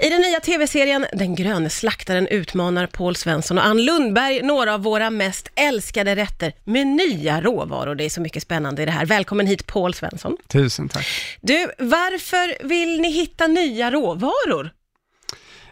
[0.00, 4.82] I den nya tv-serien Den gröne slaktaren utmanar Paul Svensson och Ann Lundberg några av
[4.82, 7.94] våra mest älskade rätter med nya råvaror.
[7.94, 9.06] Det är så mycket spännande i det här.
[9.06, 10.36] Välkommen hit Paul Svensson.
[10.48, 11.06] Tusen tack.
[11.40, 14.70] Du, varför vill ni hitta nya råvaror?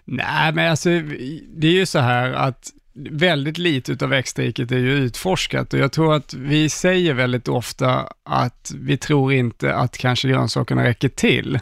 [0.04, 0.88] Nej, men alltså
[1.48, 5.92] det är ju så här att väldigt lite av växtriket är ju utforskat och jag
[5.92, 11.54] tror att vi säger väldigt ofta att vi tror inte att kanske grönsakerna räcker till.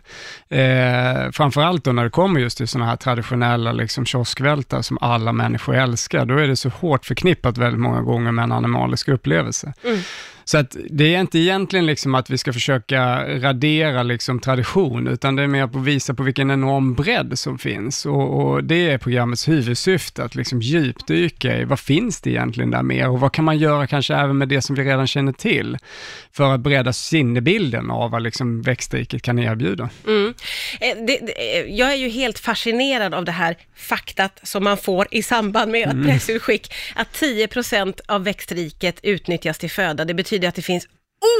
[0.48, 5.32] Eh, framförallt då när det kommer just till sådana här traditionella liksom kioskvältar som alla
[5.32, 9.72] människor älskar, då är det så hårt förknippat väldigt många gånger med en animalisk upplevelse.
[9.84, 10.00] Mm.
[10.50, 15.36] Så att det är inte egentligen liksom att vi ska försöka radera liksom tradition, utan
[15.36, 18.06] det är mer att visa på vilken enorm bredd som finns.
[18.06, 22.82] Och, och det är programmets huvudsyfte, att liksom djupdyka i vad finns det egentligen där
[22.82, 25.78] mer och vad kan man göra kanske även med det som vi redan känner till,
[26.32, 29.90] för att bredda sinnebilden av vad liksom växtriket kan erbjuda.
[30.06, 30.34] Mm.
[30.80, 35.06] Eh, det, det, jag är ju helt fascinerad av det här faktat som man får
[35.10, 36.06] i samband med ett mm.
[36.06, 40.04] pressutskick, att 10% av växtriket utnyttjas till föda.
[40.04, 40.88] Det betyder att det finns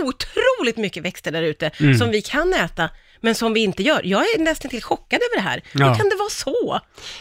[0.05, 1.95] otroligt mycket växter där ute mm.
[1.95, 4.01] som vi kan äta, men som vi inte gör.
[4.05, 5.63] Jag är nästan till chockad över det här.
[5.73, 5.89] Ja.
[5.89, 6.81] Hur kan det vara så?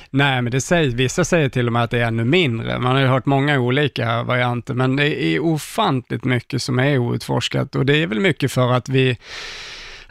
[0.09, 2.79] Nej, men det säger, vissa säger till och med att det är ännu mindre.
[2.79, 7.75] Man har ju hört många olika varianter, men det är ofantligt mycket som är outforskat
[7.75, 9.17] och det är väl mycket för att vi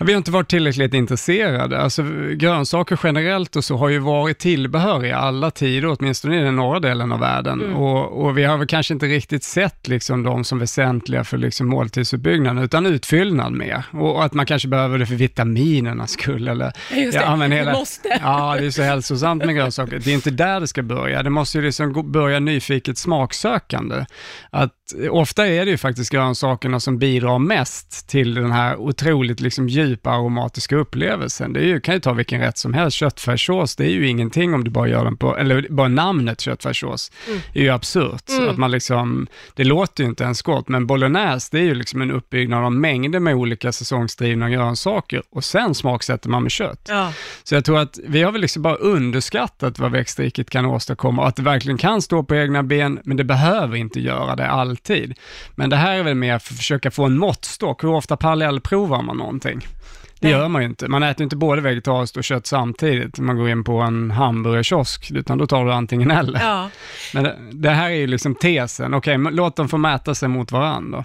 [0.00, 1.80] vi har inte varit tillräckligt intresserade.
[1.80, 6.56] Alltså grönsaker generellt och så har ju varit tillbehör i alla tider, åtminstone i den
[6.56, 7.60] norra delen av världen.
[7.60, 7.77] Mm.
[7.77, 11.66] Och, och, vi har väl kanske inte riktigt sett liksom de som väsentliga för liksom
[11.66, 13.84] måltidsuppbyggnaden, utan utfyllnad mer.
[13.92, 16.48] Och, och, att man kanske behöver det för vitaminernas skull.
[16.48, 18.20] Eller, Just det, ja, hela, måste.
[18.22, 20.00] Ja, det är så hälsosamt med grönsaker.
[20.04, 21.22] Det är inte där det ska börja.
[21.22, 24.04] Det måste ju liksom börja nyfiket smaksökande.
[24.50, 24.72] Att
[25.10, 30.11] ofta är det ju faktiskt grönsakerna som bidrar mest till den här otroligt liksom djupa
[30.11, 31.53] aromatiska upplevelsen.
[31.53, 34.55] Det är ju, kan ju ta vilken rätt som helst, köttfärssås, det är ju ingenting
[34.55, 37.41] om du bara gör den på, eller bara namnet köttfärssås, mm.
[37.55, 38.28] är ju absurt.
[38.28, 38.48] Mm.
[38.48, 42.03] Att man liksom, det låter ju inte ens gott, men bolognese, det är ju liksom
[42.03, 46.87] en uppbyggnad av mängder med olika säsongsdrivna grönsaker och sen smaksätter man med kött.
[46.88, 47.12] Ja.
[47.44, 51.28] Så jag tror att vi har väl liksom bara underskattat vad växtriket kan åstadkomma och
[51.28, 55.15] att det verkligen kan stå på egna ben, men det behöver inte göra det alltid.
[55.55, 59.03] Men det här är väl mer för att försöka få en måttstock, hur ofta parallellprovar
[59.03, 59.66] man någonting?
[60.21, 60.89] Det gör man ju inte.
[60.89, 65.11] Man äter inte både vegetariskt och kött samtidigt när man går in på en hamburgerkiosk,
[65.11, 66.41] utan då tar du antingen eller.
[66.41, 66.71] Ja.
[67.15, 70.28] Men det, det, här är ju liksom tesen, okej, okay, låt dem få mäta sig
[70.28, 71.05] mot varandra.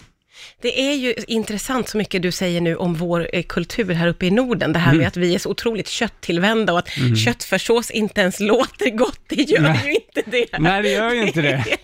[0.62, 4.26] Det är ju intressant så mycket du säger nu om vår eh, kultur här uppe
[4.26, 4.98] i Norden, det här mm.
[4.98, 7.16] med att vi är så otroligt kötttillvända och att mm.
[7.16, 9.82] köttfärssås inte ens låter gott, det gör Nej.
[9.86, 10.60] ju inte det.
[10.60, 11.66] Nej, det gör ju inte det.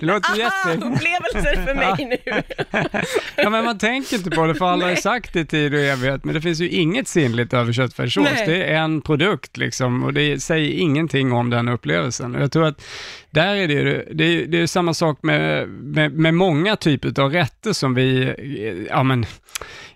[0.00, 0.84] Det låter Aha, jätte...
[0.86, 2.42] upplevelser för mig nu.
[3.36, 5.74] ja, men man tänker inte på det, för alla har ju sagt det i tid
[5.74, 8.28] och evighet, men det finns ju inget sinnligt över köttfärssås.
[8.46, 12.34] Det är en produkt liksom, och det säger ingenting om den upplevelsen.
[12.34, 12.82] Och jag tror att
[13.30, 17.32] där är det, det, är, det är samma sak med, med, med många typer av
[17.32, 19.26] rätter som vi, ja men,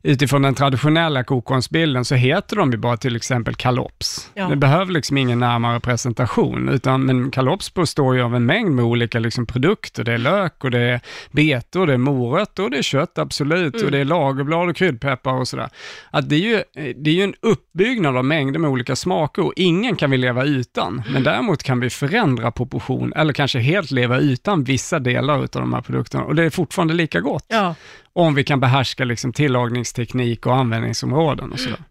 [0.03, 4.31] utifrån den traditionella kokkonstbilden så heter de ju bara till exempel kalops.
[4.34, 4.49] Ja.
[4.49, 8.84] Det behöver liksom ingen närmare presentation, utan men kalops består ju av en mängd med
[8.84, 10.05] olika liksom produkter.
[10.05, 11.00] Det är lök och det är
[11.31, 13.87] betor, det är morötter och det är kött absolut mm.
[13.87, 15.69] och det är lagerblad och kryddpeppar och sådär.
[16.11, 16.62] Att det är ju,
[16.97, 20.45] det är ju en uppbyggnad av mängder med olika smaker och ingen kan vi leva
[20.45, 25.49] utan, men däremot kan vi förändra proportion eller kanske helt leva utan vissa delar av
[25.53, 27.45] de här produkterna och det är fortfarande lika gott.
[27.49, 27.75] Ja
[28.13, 31.77] om vi kan behärska liksom tillagningsteknik och användningsområden och sådär.
[31.77, 31.85] Mm.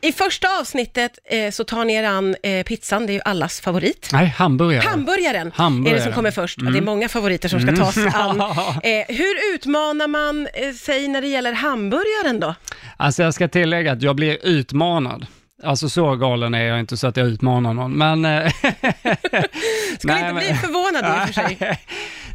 [0.00, 3.60] I första avsnittet eh, så tar ni er an eh, pizzan, det är ju allas
[3.60, 4.08] favorit.
[4.12, 4.86] Nej, hamburgaren.
[4.86, 5.96] Hamburgaren, hamburgaren.
[5.96, 6.60] är det som kommer först.
[6.60, 6.72] Mm.
[6.72, 6.94] Det är mm.
[6.94, 7.80] många favoriter som ska mm.
[7.80, 8.42] tas an.
[8.82, 12.54] Eh, hur utmanar man eh, sig när det gäller hamburgaren då?
[12.96, 15.26] Alltså jag ska tillägga att jag blir utmanad.
[15.64, 18.24] Alltså så galen är jag inte så att jag utmanar någon, men...
[18.24, 18.52] Eh,
[19.98, 21.58] Skulle inte bli förvånad i och för sig.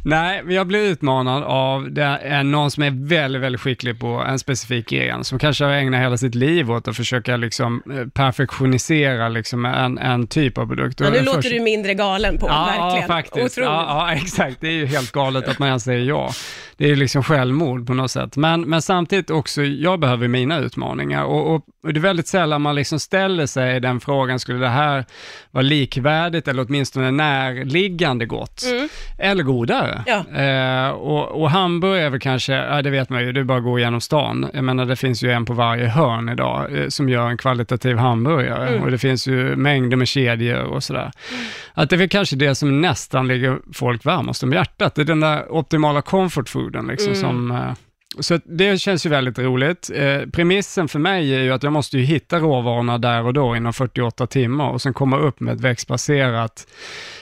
[0.08, 4.88] Nej, jag blir utmanad av det någon som är väldigt, väldigt skicklig på en specifik
[4.88, 9.64] gren, som kanske har ägnat hela sitt liv åt att försöka liksom eh, perfektionisera liksom
[9.64, 11.00] en, en typ av produkt.
[11.00, 11.50] Ja, nu låter först...
[11.50, 13.00] du mindre galen på, ja, verkligen.
[13.00, 13.56] Ja, faktiskt.
[13.56, 14.60] Ja, ja, exakt.
[14.60, 16.30] Det är ju helt galet att man ens säger ja.
[16.76, 18.36] Det är ju liksom självmord på något sätt.
[18.36, 22.62] Men, men samtidigt också, jag behöver mina utmaningar och, och, och det är väldigt sällan
[22.62, 25.04] man liksom ställer sig den frågan, skulle det här
[25.50, 28.62] vara likvärdigt eller åtminstone närliggande gott?
[28.70, 28.88] Mm.
[29.18, 30.02] Eller godare?
[30.06, 30.42] Ja.
[30.42, 33.58] Eh, och, och Hamburg är väl kanske, ja, det vet man ju, det är bara
[33.58, 34.50] att gå igenom stan.
[34.54, 37.96] Jag menar, det finns ju en på varje hörn idag eh, som gör en kvalitativ
[37.96, 38.82] hamburgare mm.
[38.82, 41.00] och det finns ju mängder med kedjor och sådär.
[41.32, 41.44] Mm.
[41.74, 45.04] Att det är väl kanske det som nästan ligger folk varmast om hjärtat, det är
[45.04, 47.20] den där optimala comfort fooden liksom mm.
[47.20, 47.72] som eh,
[48.20, 49.90] så det känns ju väldigt roligt.
[49.94, 53.56] Eh, premissen för mig är ju att jag måste ju hitta råvarorna där och då
[53.56, 56.66] inom 48 timmar och sen komma upp med ett växtbaserat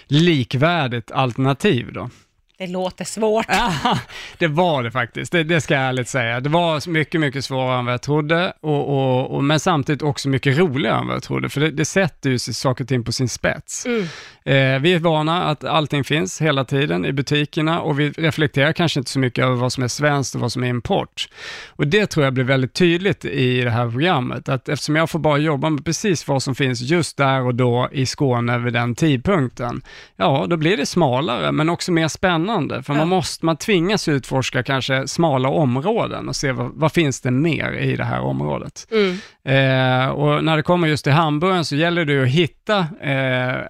[0.07, 2.11] likvärdigt alternativ då.
[2.59, 3.47] Det låter svårt.
[3.49, 3.99] Ja,
[4.39, 6.41] det var det faktiskt, det, det ska jag ärligt säga.
[6.41, 10.29] Det var mycket, mycket svårare än vad jag trodde, och, och, och men samtidigt också
[10.29, 13.13] mycket roligare än vad jag trodde, för det, det sätter ju saker och ting på
[13.13, 13.87] sin spets.
[13.87, 14.03] Mm.
[14.45, 19.01] Eh, vi är vana att allting finns hela tiden i butikerna och vi reflekterar kanske
[19.01, 21.29] inte så mycket över vad som är svenskt och vad som är import.
[21.69, 25.19] Och det tror jag blir väldigt tydligt i det här programmet, att eftersom jag får
[25.19, 28.95] bara jobba med precis vad som finns just där och då i Skåne vid den
[28.95, 29.83] tidpunkten,
[30.17, 32.46] ja, då blir det smalare, men också mer spännande,
[32.83, 32.99] för Ja.
[32.99, 37.73] man måste, man tvingas utforska kanske smala områden och se vad, vad finns det mer
[37.73, 38.87] i det här området.
[38.91, 39.19] Mm.
[39.45, 43.15] Eh, och när det kommer just till hamburgaren så gäller det att hitta, eh,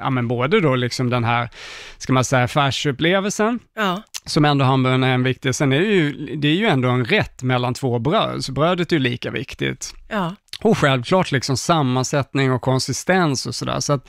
[0.00, 1.48] ja men både då liksom den här,
[1.98, 4.02] ska man säga, färsupplevelsen, Ja.
[4.26, 7.04] som ändå hamburgaren är en viktig, sen är det ju, det är ju ändå en
[7.04, 9.94] rätt mellan två bröd, så brödet är ju lika viktigt.
[10.10, 10.34] Ja.
[10.62, 13.80] Och självklart liksom sammansättning och konsistens och sådär.
[13.80, 14.08] Så att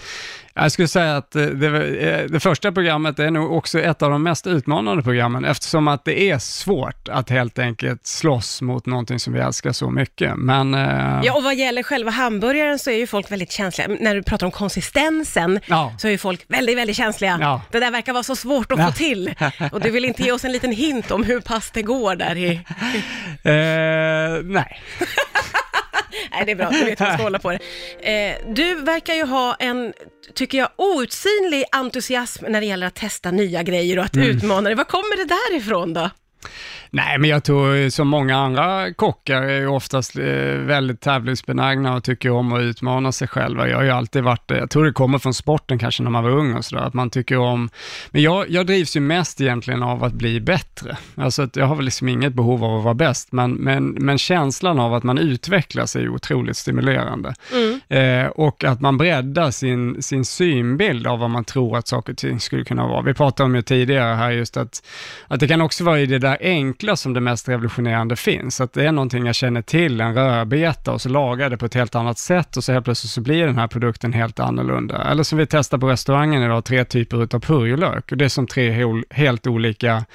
[0.53, 1.67] jag skulle säga att eh, det,
[1.97, 6.05] eh, det första programmet är nog också ett av de mest utmanande programmen, eftersom att
[6.05, 10.33] det är svårt att helt enkelt slåss mot någonting som vi älskar så mycket.
[10.35, 13.88] Men eh, ja, och vad gäller själva hamburgaren så är ju folk väldigt känsliga.
[14.00, 15.93] När du pratar om konsistensen Ja.
[15.97, 17.38] så är ju folk väldigt, väldigt känsliga.
[17.41, 17.61] Ja.
[17.71, 18.85] Det där verkar vara så svårt att Ja.
[18.88, 19.33] få till.
[19.71, 22.35] Och du vill inte ge oss en liten hint om hur pass det går där
[22.35, 22.50] i...
[23.43, 24.81] eh, nej.
[26.31, 27.59] Nej, det är bra, du vet hur man ska hålla på det.
[28.30, 29.94] Eh, du verkar ju ha en,
[30.36, 34.30] tycker jag, outsinlig entusiasm när det gäller att testa nya grejer och att Mm.
[34.30, 34.75] utmana dig.
[34.75, 36.09] Var kommer det därifrån då?
[36.89, 40.24] Nej, men jag tror som många andra kockar är ju oftast eh,
[40.66, 43.69] väldigt tävlingsbenägna och tycker om att utmana sig själva.
[43.69, 44.44] Jag har ju alltid varit.
[44.48, 47.10] Jag tror det kommer från sporten kanske när man var ung och sådär, att man
[47.10, 47.69] tycker om...
[48.12, 50.98] Men jag, jag drivs ju mest egentligen av att bli bättre.
[51.16, 54.80] Alltså jag har väl liksom inget behov av att vara bäst, men, men, men känslan
[54.80, 57.34] av att man utvecklas är ju otroligt stimulerande.
[57.88, 62.18] Eh, och att man breddar sin, sin synbild av vad man tror att saker och
[62.18, 63.01] ting skulle kunna vara.
[63.01, 64.84] Vi pratade om det tidigare här just att,
[65.28, 68.62] att det kan också vara i det där enkla som det mest revolutionerande finns.
[68.62, 71.66] Att det är någonting jag känner till, en rödbeta och så lagar jag det på
[71.66, 75.04] ett helt annat sätt och så helt plötsligt så blir den här produkten helt annorlunda.
[75.12, 78.12] Eller som vi testar på restaurangen idag, tre typer utav purjolök.
[78.12, 80.06] Och det är som tre hel, helt olika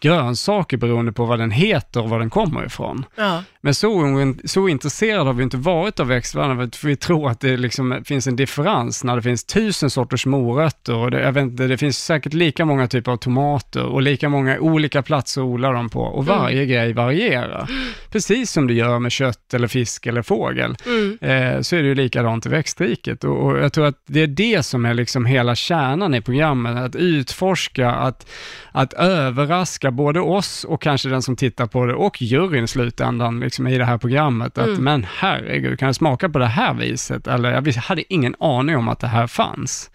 [0.00, 3.04] grönsaker beroende på vad den heter och var den kommer ifrån.
[3.16, 3.42] Ja.
[3.60, 7.56] Men så, så intresserade har vi inte varit av växtvärlden, för vi tror att det
[7.56, 11.66] liksom finns en differens när det finns tusen sorters morötter och det, jag vet inte,
[11.66, 15.88] det finns säkert lika många typer av tomater och lika många olika platser odla dem
[15.88, 17.68] på och varje grej varierar.
[18.10, 21.18] Precis som det gör med kött eller fisk eller fågel, Mm.
[21.20, 24.26] eh, så är det ju likadant i växtriket och, och jag tror att det är
[24.26, 28.26] det som är liksom hela kärnan i programmet, att utforska, att,
[28.72, 33.40] att överraska både oss och kanske den som tittar på det och juryn i slutändan
[33.40, 34.58] liksom i det här programmet.
[34.58, 34.84] Att Mm.
[34.84, 37.26] men herregud, kan jag smaka på det här viset?
[37.26, 39.90] Eller jag hade ingen aning om att det här fanns.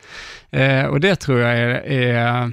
[0.51, 2.51] Eh, och det tror jag är, är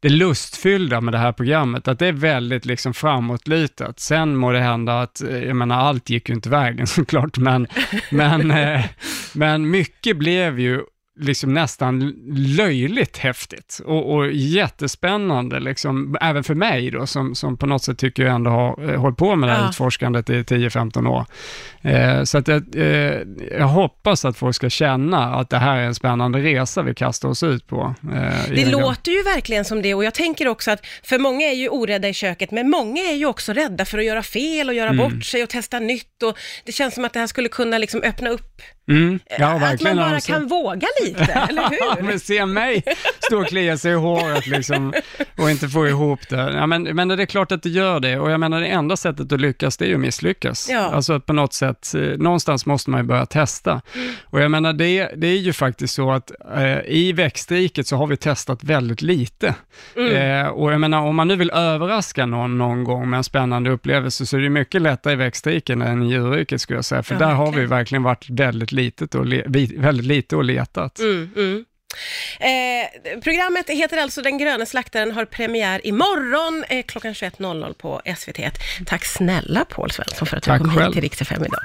[0.00, 4.00] det lustfyllda med det här programmet, att det är väldigt liksom framåtlutat.
[4.00, 7.66] Sen må det hända att, eh, jag menar allt gick ju inte vägen såklart, men,
[8.10, 8.84] men, eh,
[9.32, 10.80] men mycket blev ju
[11.20, 12.14] liksom nästan
[12.56, 17.98] löjligt häftigt och, och jättespännande, liksom, även för mig då, som, som på något sätt
[17.98, 19.68] tycker jag ändå har eh, hållit på med det här Ja.
[19.68, 21.26] utforskandet i 10-15 år.
[21.82, 23.18] Eh, så att jag, eh,
[23.58, 27.28] jag hoppas att folk ska känna att det här är en spännande resa vi kastar
[27.28, 27.94] oss ut på.
[28.14, 31.54] Eh, Det låter ju verkligen som det och jag tänker också att för många är
[31.54, 34.74] ju orädda i köket, men många är ju också rädda för att göra fel och
[34.74, 35.10] göra Mm.
[35.10, 38.02] bort sig och testa nytt och det känns som att det här skulle kunna liksom
[38.02, 39.96] öppna upp, Mm, ja, att man verkligen.
[39.96, 40.32] bara Alltså.
[40.32, 42.02] kan våga lite, eller hur?
[42.02, 42.82] men se mig
[43.20, 44.92] stå och klia sig i håret liksom
[45.38, 46.52] och inte få ihop det.
[46.54, 48.96] Ja, men, men det är klart att det gör det och jag menar det enda
[48.96, 50.68] sättet att lyckas det är ju att misslyckas.
[50.70, 50.78] Ja.
[50.80, 53.80] Alltså att på något sätt, eh, någonstans måste man ju börja testa.
[54.24, 58.06] Och jag menar det, det är ju faktiskt så att eh, i växtriket så har
[58.06, 59.54] vi testat väldigt lite.
[60.12, 63.70] Eh, och jag menar om man nu vill överraska någon någon gång med en spännande
[63.70, 67.02] upplevelse så är det mycket lättare i växtriket än i djurriket skulle jag säga.
[67.02, 67.68] För Ja, där har vi verkligen.
[67.70, 69.26] verkligen varit väldigt litet och,
[69.76, 70.98] väldigt lite och letat.
[70.98, 71.64] Mm, mm.
[72.40, 78.50] Eh, programmet heter alltså Den gröna slaktaren, har premiär imorgon eh, klockan 21.00 på SVT1.
[78.86, 81.60] Tack snälla Paul Svensson för att du kom hit till Rix FM idag.